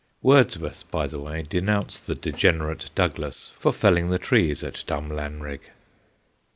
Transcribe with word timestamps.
Wordsworth, 0.23 0.89
by 0.89 1.05
the 1.05 1.19
way, 1.19 1.43
denounced 1.43 2.07
the' 2.07 2.15
degenerate 2.31 2.89
Douglas' 2.95 3.51
for 3.59 3.71
felling 3.71 4.09
the 4.09 4.17
trees 4.17 4.63
at 4.63 4.73
Drumlanrig. 4.87 5.59